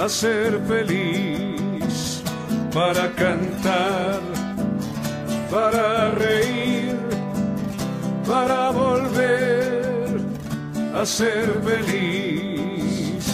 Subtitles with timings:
[0.00, 2.22] a ser feliz,
[2.72, 4.20] para cantar,
[5.50, 6.96] para reír,
[8.26, 10.20] para volver
[10.94, 13.24] a ser feliz.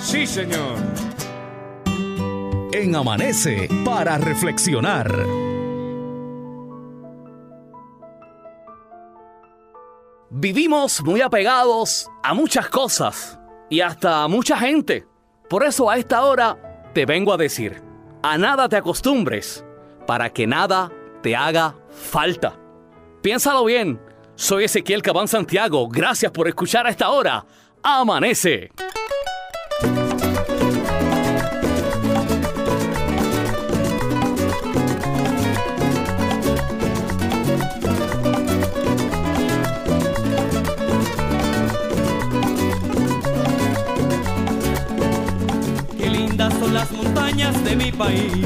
[0.00, 0.96] Sí, Señor
[2.82, 5.10] en Amanece para reflexionar.
[10.28, 13.38] Vivimos muy apegados a muchas cosas.
[13.68, 15.06] Y hasta mucha gente.
[15.48, 17.82] Por eso a esta hora te vengo a decir,
[18.22, 19.64] a nada te acostumbres,
[20.06, 20.90] para que nada
[21.22, 22.58] te haga falta.
[23.22, 24.00] Piénsalo bien,
[24.34, 27.44] soy Ezequiel Cabán Santiago, gracias por escuchar a esta hora.
[27.82, 28.70] Amanece.
[46.76, 48.44] Las montañas de mi país.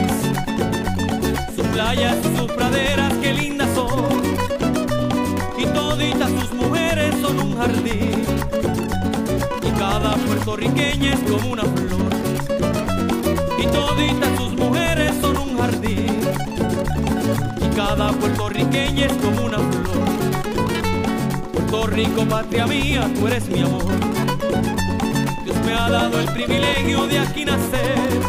[1.57, 4.23] Sus playas sus praderas, qué lindas son.
[5.59, 8.23] Y toditas sus mujeres son un jardín.
[9.69, 12.13] Y cada puertorriqueña es como una flor.
[13.59, 16.21] Y toditas sus mujeres son un jardín.
[17.65, 20.09] Y cada puertorriqueña es como una flor.
[21.53, 24.30] Puerto Rico, patria mía, tú eres mi amor
[25.71, 28.21] me ha dado el privilegio de aquí nacer.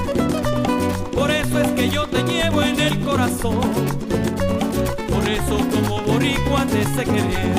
[1.12, 3.62] Por eso es que yo te llevo en el corazón.
[5.14, 7.56] Por eso como boricua te sé querer.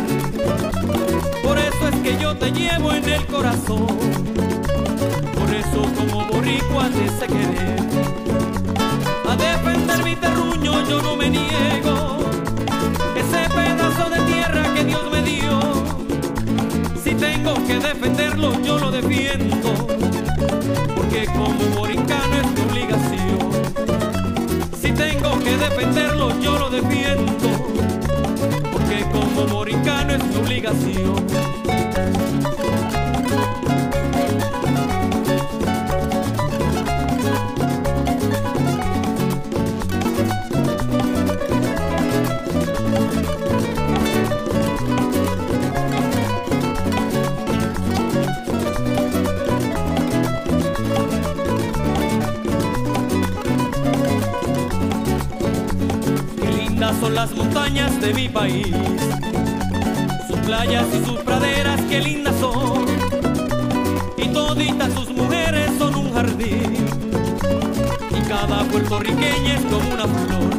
[1.42, 3.98] Por eso es que yo te llevo en el corazón.
[5.38, 7.80] Por eso como boricua te sé querer.
[9.28, 12.18] A defender mi terruño yo no me niego.
[13.16, 15.71] Ese pedazo de tierra que Dios me dio
[17.22, 19.72] tengo que defenderlo, yo lo defiendo,
[20.96, 23.38] porque como borincano es mi obligación.
[24.80, 27.48] Si tengo que defenderlo, yo lo defiendo,
[28.72, 31.61] porque como borincano es mi obligación.
[58.14, 58.74] Mi país.
[60.26, 62.84] Sus playas y sus praderas, qué lindas son.
[64.16, 66.86] Y toditas sus mujeres son un jardín.
[68.10, 70.50] Y cada puertorriqueña es como una flor.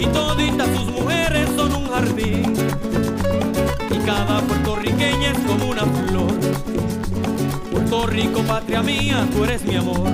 [0.00, 2.54] Y toditas sus mujeres son un jardín.
[3.90, 6.34] Y cada puertorriqueña es como una flor.
[7.70, 10.10] Puerto Rico, patria mía, tú eres mi amor.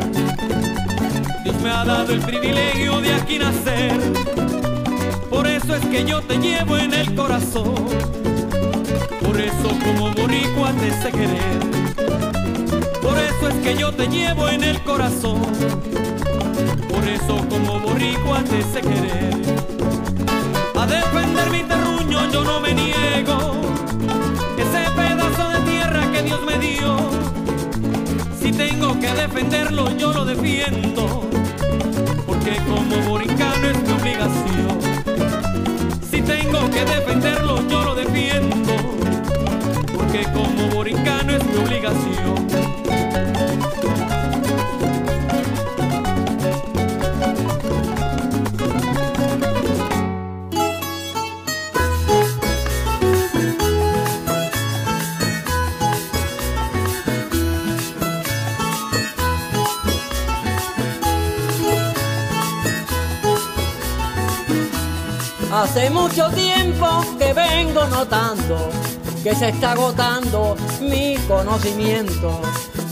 [1.44, 4.43] Dios me ha dado el privilegio de aquí nacer
[5.44, 7.74] por eso es que yo te llevo en el corazón.
[9.22, 11.60] Por eso como boricua te sé querer.
[13.02, 15.42] Por eso es que yo te llevo en el corazón.
[16.88, 19.34] Por eso como boricua te sé querer.
[20.76, 23.52] A defender mi terruño yo no me niego.
[24.56, 26.96] Ese pedazo de tierra que Dios me dio.
[28.40, 31.28] Si tengo que defenderlo yo lo defiendo.
[32.26, 34.83] Porque como boricano es mi obligación
[66.14, 66.86] mucho tiempo
[67.18, 68.70] que vengo notando
[69.24, 72.40] que se está agotando mi conocimiento.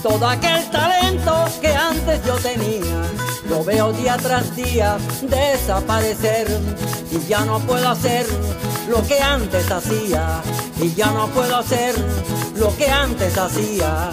[0.03, 3.03] Todo aquel talento que antes yo tenía,
[3.49, 6.49] lo veo día tras día desaparecer
[7.13, 8.27] y ya no puedo hacer
[8.89, 10.43] lo que antes hacía
[10.81, 11.95] y ya no puedo hacer
[12.57, 14.11] lo que antes hacía.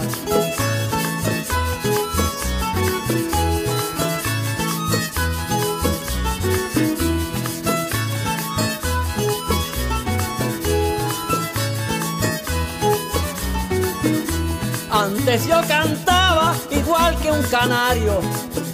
[15.30, 18.20] Antes yo cantaba igual que un canario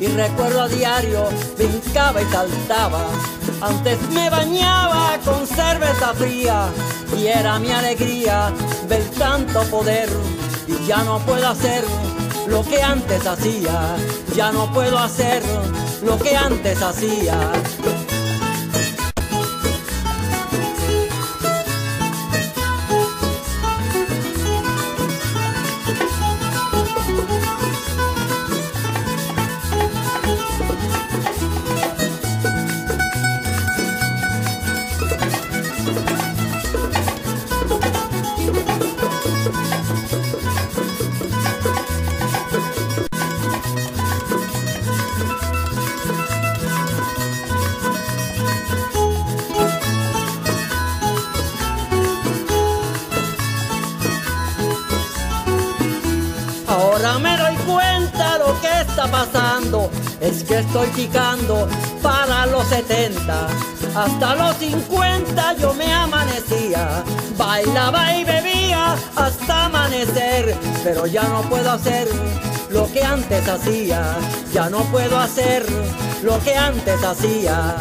[0.01, 3.09] y recuerdo a diario brincaba y saltaba.
[3.61, 6.69] Antes me bañaba con cerveza fría
[7.15, 8.51] y era mi alegría
[8.89, 10.09] ver tanto poder
[10.67, 11.85] y ya no puedo hacer
[12.49, 13.95] lo que antes hacía,
[14.35, 15.43] ya no puedo hacer
[16.07, 17.39] lo que antes hacía.
[60.59, 61.69] Estoy picando
[62.03, 63.49] para los 70.
[63.95, 67.03] Hasta los 50 yo me amanecía,
[67.37, 72.09] bailaba y bebía hasta amanecer, pero ya no puedo hacer
[72.71, 74.17] lo que antes hacía,
[74.53, 75.65] ya no puedo hacer
[76.23, 77.77] lo que antes hacía.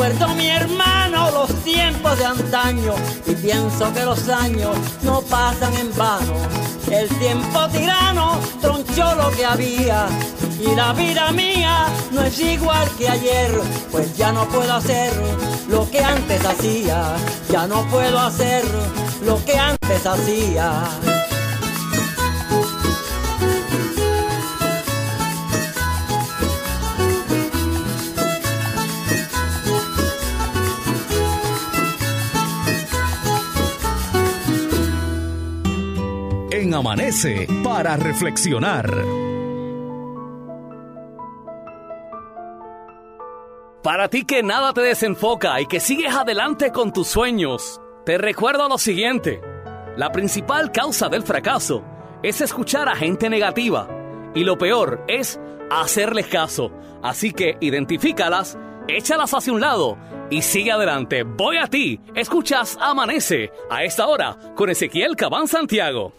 [0.00, 2.94] Recuerdo mi hermano los tiempos de antaño
[3.26, 6.36] y pienso que los años no pasan en vano.
[6.90, 10.06] El tiempo tirano tronchó lo que había
[10.58, 13.50] y la vida mía no es igual que ayer,
[13.92, 15.12] pues ya no puedo hacer
[15.68, 17.14] lo que antes hacía,
[17.52, 18.64] ya no puedo hacer
[19.26, 21.19] lo que antes hacía.
[36.74, 38.88] Amanece para reflexionar.
[43.82, 48.68] Para ti que nada te desenfoca y que sigues adelante con tus sueños, te recuerdo
[48.68, 49.40] lo siguiente.
[49.96, 51.82] La principal causa del fracaso
[52.22, 53.88] es escuchar a gente negativa
[54.34, 56.70] y lo peor es hacerles caso.
[57.02, 59.96] Así que identifícalas, échalas hacia un lado
[60.30, 61.22] y sigue adelante.
[61.22, 62.00] Voy a ti.
[62.14, 66.12] Escuchas Amanece a esta hora con Ezequiel Cabán Santiago.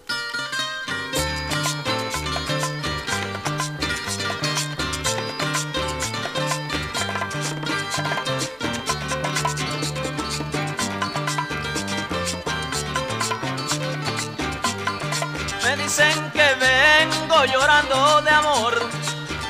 [16.02, 18.90] Dicen que vengo llorando de amor.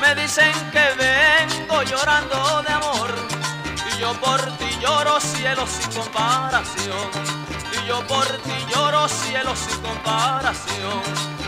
[0.02, 3.10] Me dicen que vengo llorando de amor.
[3.94, 7.10] Y yo por ti lloro cielo sin comparación.
[7.74, 11.41] Y yo por ti lloro cielo sin comparación.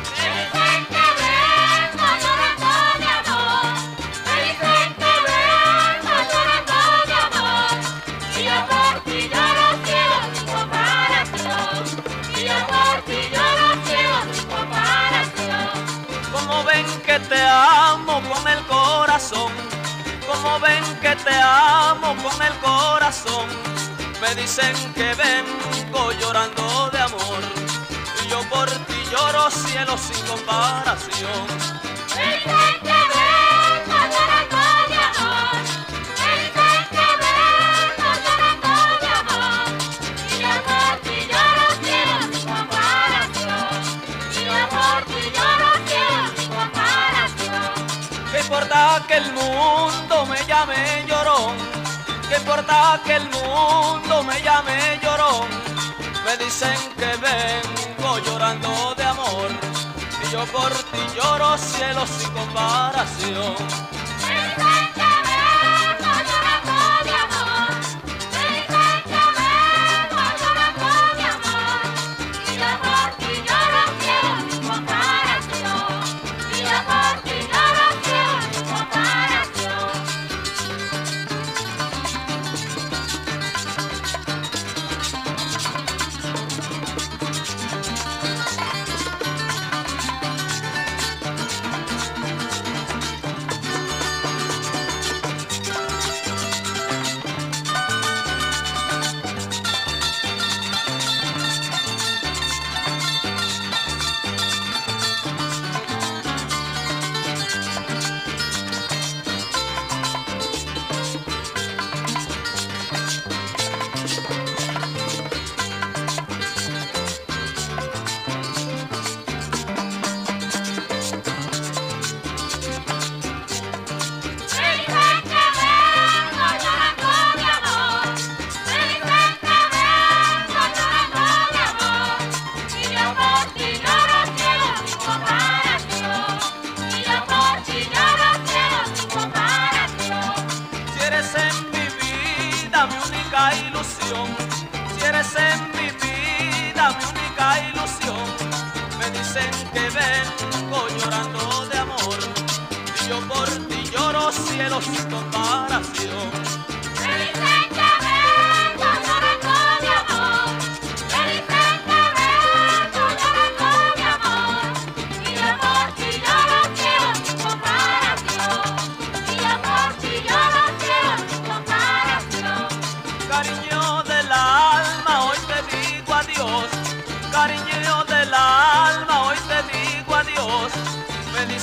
[19.31, 23.47] Como ven que te amo con el corazón.
[24.21, 27.39] Me dicen que vengo llorando de amor.
[28.23, 31.47] Y yo por ti lloro cielo sin comparación.
[49.13, 51.55] Que el mundo me llame llorón?
[52.27, 55.47] ¿Qué importa que el mundo me llame llorón?
[56.25, 59.49] Me dicen que vengo llorando de amor.
[60.23, 63.55] Y yo por ti lloro cielo sin comparación.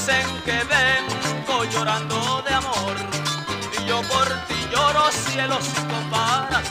[0.01, 2.97] Dicen que vengo llorando de amor
[3.79, 6.71] y yo por ti lloro cielo sin comparación.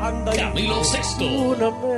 [0.00, 1.96] Anda Camilo perdóname.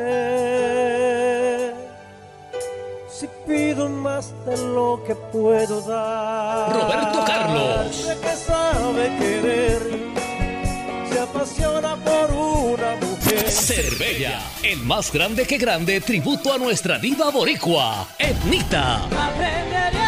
[3.10, 6.72] Si pido más de lo que puedo dar.
[6.72, 7.96] Roberto Carlos.
[7.96, 9.82] Sé que sabe querer.
[11.10, 13.50] Se apasiona por una mujer.
[13.50, 19.04] Cervella, el más grande que grande tributo a nuestra diva boricua, Etnita.
[19.06, 20.07] Aprenderé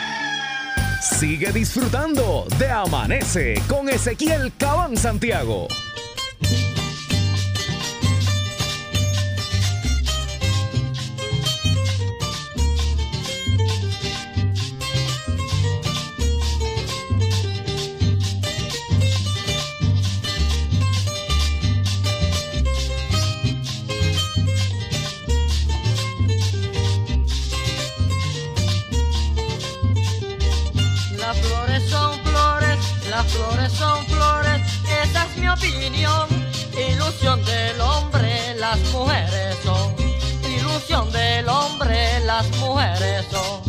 [1.01, 5.67] Sigue disfrutando de Amanece con Ezequiel Cabán Santiago.
[31.41, 32.77] Flores son flores,
[33.09, 34.61] las flores son flores,
[35.03, 36.27] esa es mi opinión.
[36.73, 39.95] Ilusión del hombre, las mujeres son.
[40.49, 43.60] Ilusión del hombre, las mujeres son.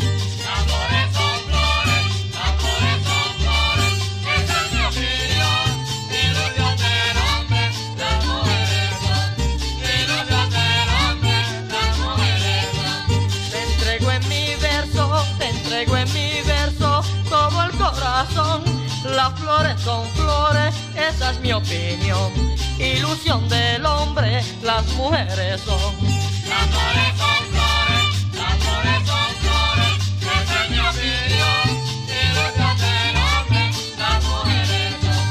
[19.62, 22.33] Flores son flores, esa es mi opinión.
[22.79, 25.79] Ilusión del hombre, las mujeres son.
[26.48, 31.62] Las flores son flores, las flores son flores, esa es mi opinión.
[32.09, 35.31] Ilusión del hombre, las mujeres son.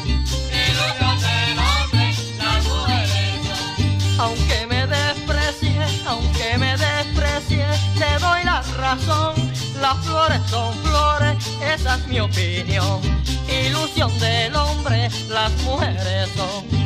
[0.69, 4.19] Ilusión del hombre, las mujeres son.
[4.21, 7.67] Aunque me desprecie, aunque me desprecie,
[7.99, 9.33] te doy la razón.
[9.81, 13.20] Las flores son flores, esa es mi opinión.
[13.67, 16.80] Ilusión del hombre, las mujeres son.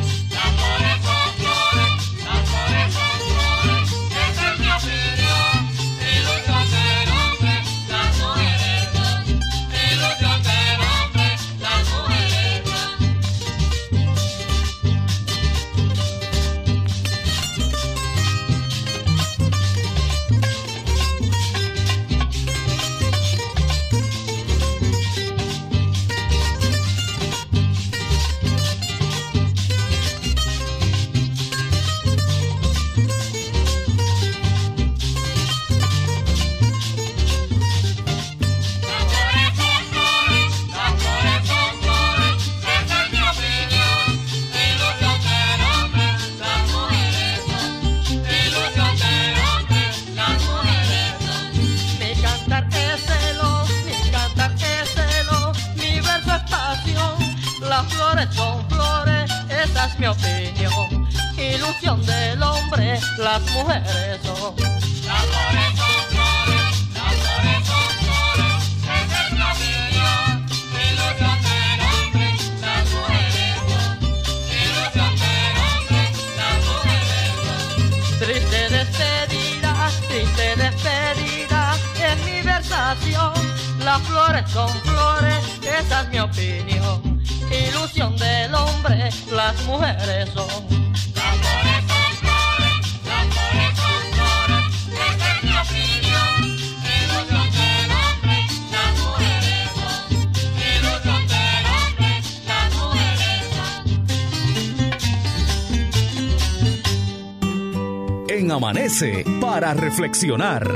[108.36, 110.66] en Amanece para reflexionar.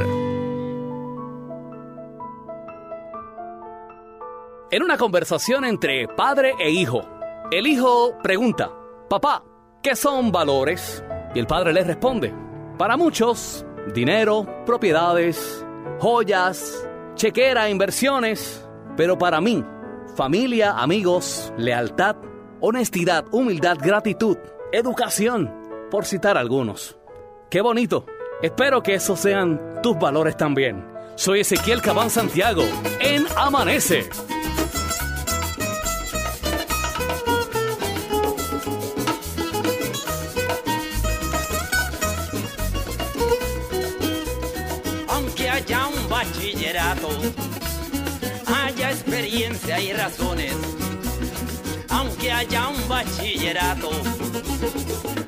[4.71, 7.03] En una conversación entre padre e hijo,
[7.51, 8.71] el hijo pregunta,
[9.11, 9.45] papá,
[9.83, 11.05] ¿qué son valores?
[11.35, 12.33] Y el padre le responde,
[12.79, 15.65] para muchos, dinero, propiedades,
[15.99, 19.63] joyas, chequera, inversiones, pero para mí,
[20.17, 22.17] familia, amigos, lealtad,
[22.61, 24.39] honestidad, humildad, gratitud,
[24.73, 25.53] educación,
[25.91, 27.00] por citar algunos.
[27.51, 28.07] Qué bonito.
[28.43, 30.87] Espero que esos sean tus valores también.
[31.17, 32.63] Soy Ezequiel Cabán Santiago
[33.01, 34.09] en Amanece.
[45.09, 47.09] Aunque haya un bachillerato,
[48.47, 50.80] haya experiencia y razones
[52.21, 53.91] que haya un bachillerato,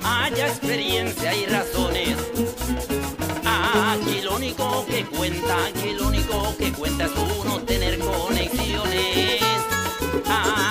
[0.05, 2.17] haya experiencia y razones.
[3.45, 9.41] Ah, aquí lo único que cuenta, aquí lo único que cuenta es uno tener conexiones.
[10.27, 10.62] Ah,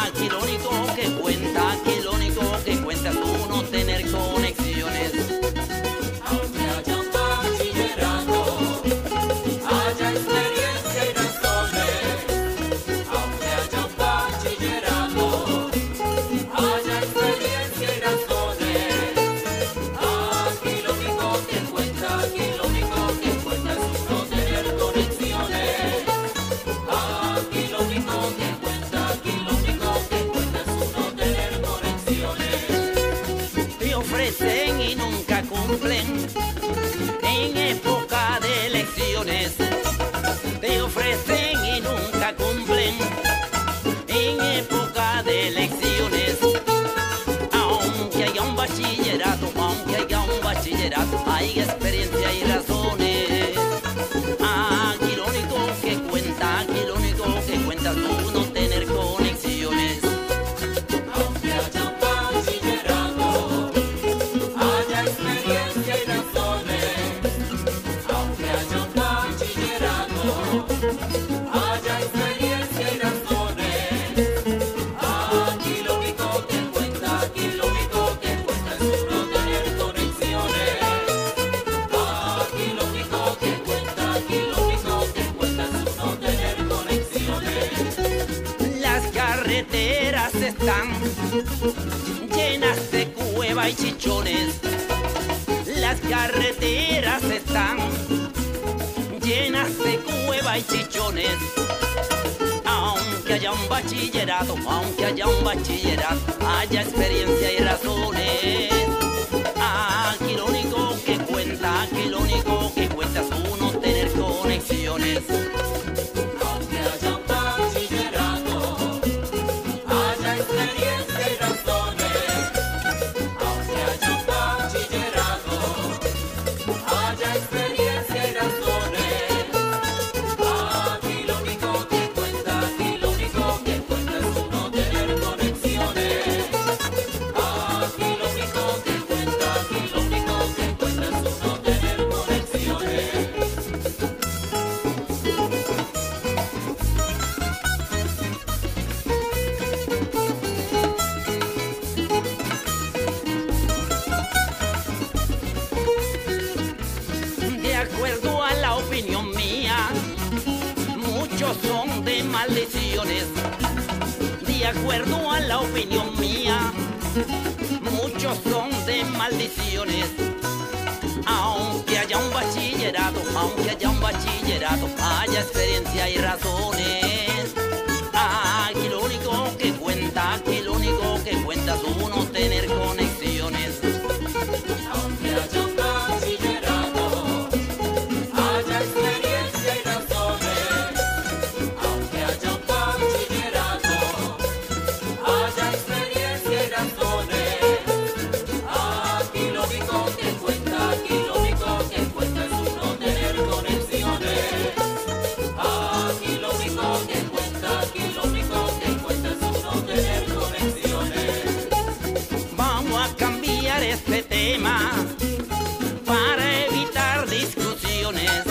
[216.05, 218.43] para evitar discusiones.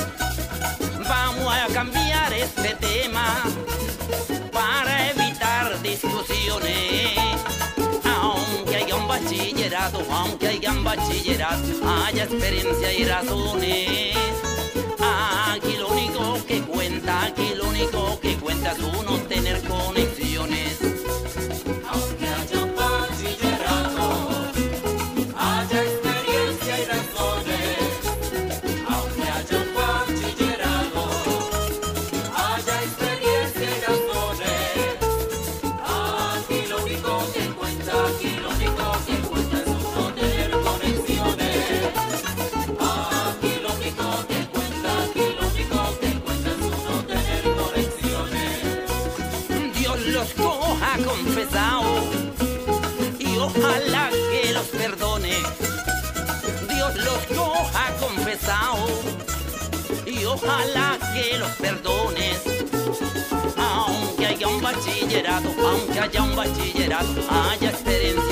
[1.06, 3.42] Vamos a cambiar este tema
[4.50, 7.18] para evitar discusiones.
[8.04, 11.68] Aunque haya un bachillerato, aunque haya un bachillerato,
[12.06, 14.16] haya experiencia y razones.
[14.98, 20.89] Aquí lo único que cuenta, aquí lo único que cuenta es uno tener conexiones.
[60.42, 62.42] ojalá que los perdones.
[63.56, 68.29] Aunque haya un bachillerato, aunque haya un bachillerato, haya experiencia.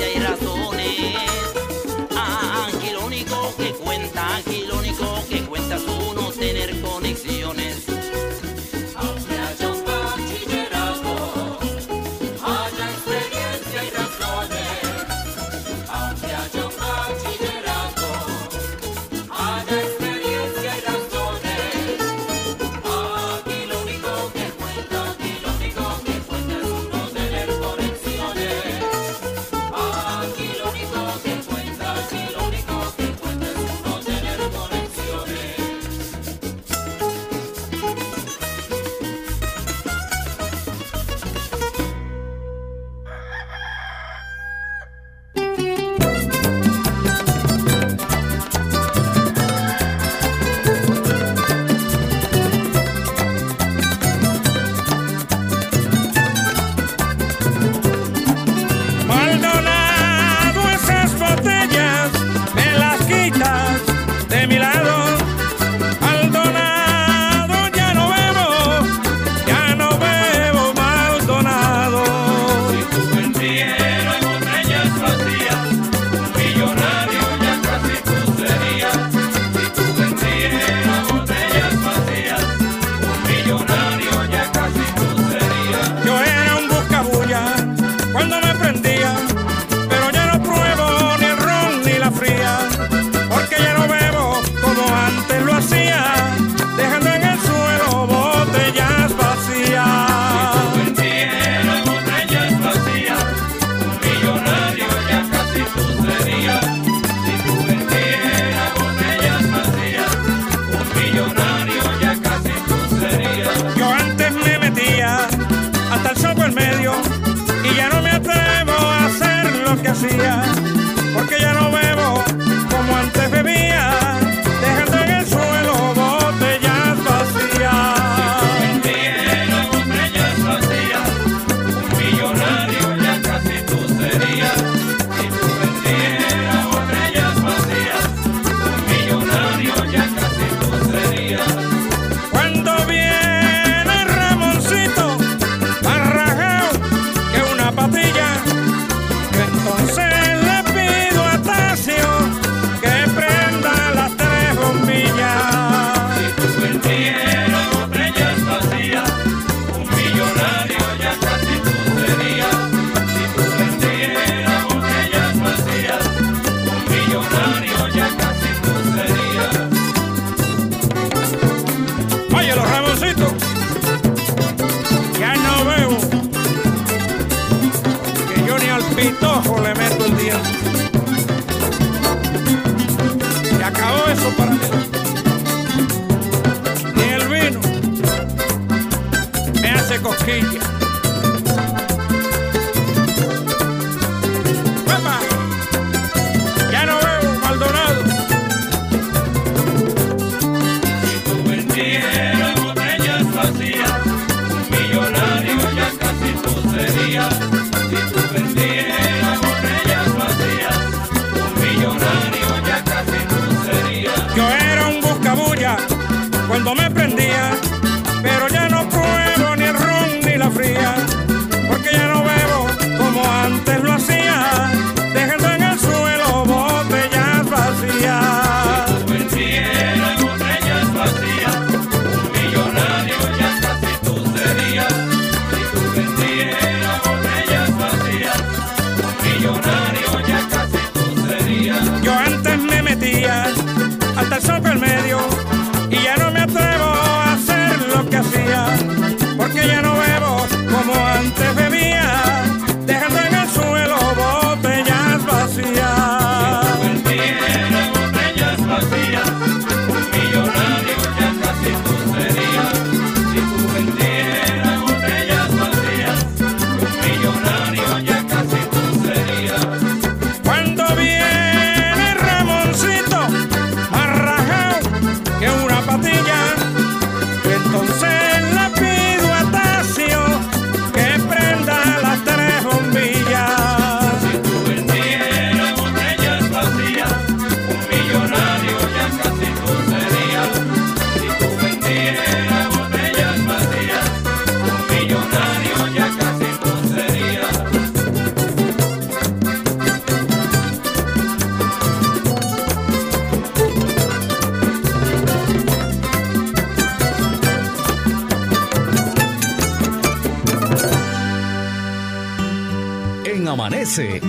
[190.29, 190.58] gente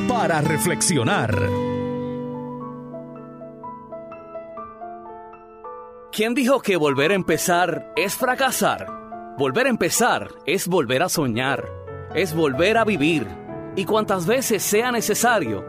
[0.08, 1.38] Para reflexionar.
[6.10, 8.86] ¿Quién dijo que volver a empezar es fracasar?
[9.36, 11.68] Volver a empezar es volver a soñar,
[12.14, 13.26] es volver a vivir.
[13.76, 15.62] Y cuantas veces sea necesario,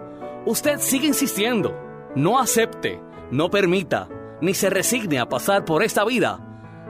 [0.45, 1.77] usted sigue insistiendo.
[2.15, 4.07] No acepte, no permita,
[4.39, 6.39] ni se resigne a pasar por esta vida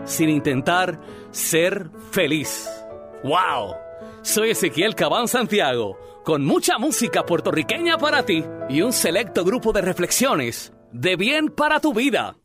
[0.06, 1.00] sin intentar
[1.32, 2.70] ser feliz.
[3.24, 3.74] ¡Wow!
[4.22, 9.82] Soy Ezequiel Cabán Santiago, con mucha música puertorriqueña para ti y un selecto grupo de
[9.82, 12.36] reflexiones de bien para tu vida.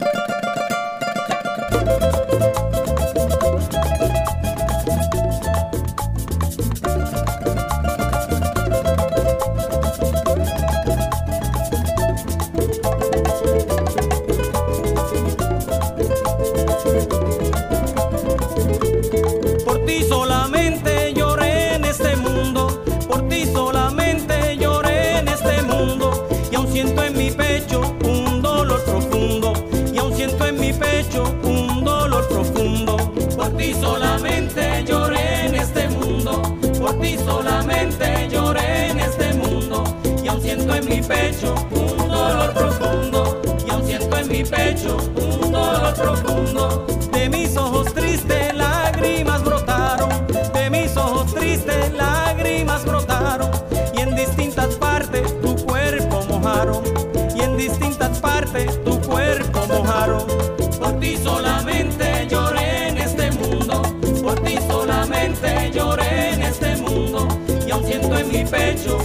[41.73, 46.87] Un dolor profundo, y aún siento en mi pecho un dolor profundo.
[47.13, 50.11] De mis ojos tristes lágrimas brotaron,
[50.53, 53.51] de mis ojos tristes lágrimas brotaron,
[53.97, 56.83] y en distintas partes tu cuerpo mojaron,
[57.35, 60.27] y en distintas partes tu cuerpo mojaron.
[60.79, 63.83] Por ti solamente lloré en este mundo,
[64.23, 67.27] por ti solamente lloré en este mundo,
[67.67, 68.99] y aún siento en mi pecho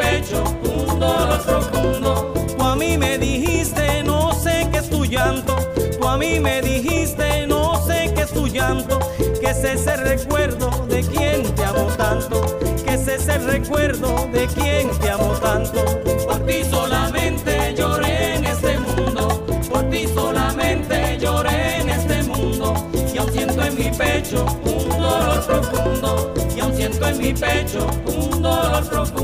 [0.00, 2.32] pecho un dolor profundo.
[2.56, 5.56] Tú a mí me dijiste no sé qué es tu llanto,
[5.98, 8.98] tú a mí me dijiste no sé qué es tu llanto,
[9.40, 12.40] que es ese recuerdo de quien te amo tanto,
[12.84, 15.84] que es ese recuerdo de quien te amo tanto.
[16.26, 22.74] Por ti solamente lloré en este mundo, por ti solamente lloré en este mundo,
[23.14, 27.86] y aún siento en mi pecho un dolor profundo, y aún siento en mi pecho
[28.06, 29.19] un dolor profundo.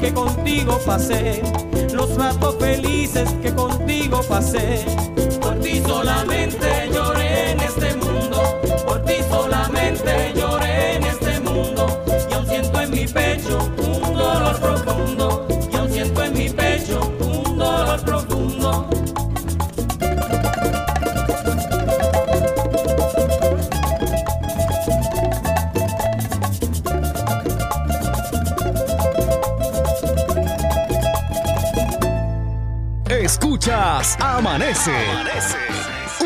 [0.00, 1.42] Que contigo pasé,
[1.92, 4.84] los ratos felices que contigo pasé.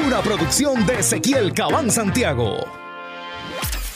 [0.06, 2.82] Una producción de Ezequiel Cabán Santiago.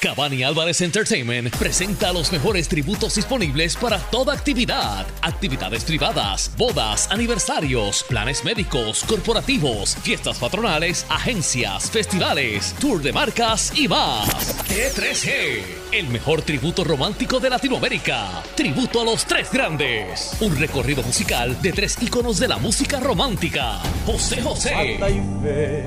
[0.00, 5.06] Cavani Álvarez Entertainment presenta los mejores tributos disponibles para toda actividad.
[5.22, 13.88] Actividades privadas, bodas, aniversarios, planes médicos, corporativos, fiestas patronales, agencias, festivales, tour de marcas y
[13.88, 14.55] más.
[14.76, 18.42] T3G, el mejor tributo romántico de Latinoamérica.
[18.54, 20.36] Tributo a los tres grandes.
[20.38, 23.78] Un recorrido musical de tres íconos de la música romántica.
[24.04, 24.74] José José.
[24.74, 25.82] Anda y ve,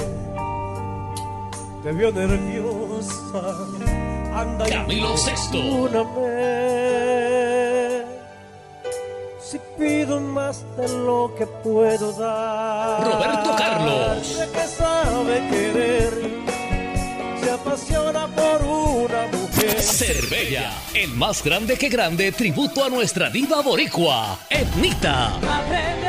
[1.83, 3.57] te vio nerviosa.
[4.33, 6.09] Anda y Camilo perdóname.
[9.39, 13.03] Si pido más de lo que puedo dar.
[13.03, 14.39] Roberto Carlos.
[14.51, 16.48] Que sabe querer,
[17.69, 19.79] apasiona por una mujer.
[19.79, 25.35] Cervella, el más grande que grande tributo a nuestra diva boricua, Etnita.
[25.35, 26.08] Aprende